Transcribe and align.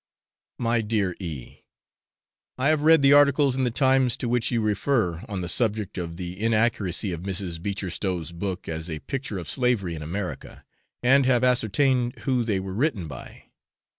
My 0.57 0.81
dear 0.81 1.15
E. 1.19 1.59
I 2.57 2.69
have 2.69 2.81
read 2.81 3.03
the 3.03 3.13
articles 3.13 3.55
in 3.55 3.65
the 3.65 3.69
Times 3.69 4.17
to 4.17 4.27
which 4.27 4.49
you 4.49 4.59
refer, 4.59 5.23
on 5.29 5.41
the 5.41 5.47
subject 5.47 5.99
of 5.99 6.17
the 6.17 6.39
inaccuracy 6.41 7.11
of 7.11 7.21
Mrs. 7.21 7.61
Beecher 7.61 7.91
Stowe's 7.91 8.31
book 8.31 8.67
as 8.67 8.89
a 8.89 8.97
picture 9.01 9.37
of 9.37 9.47
slavery 9.47 9.93
in 9.93 10.01
America, 10.01 10.65
and 11.03 11.27
have 11.27 11.43
ascertained 11.43 12.15
who 12.21 12.43
they 12.43 12.59
were 12.59 12.73
written 12.73 13.07
by. 13.07 13.43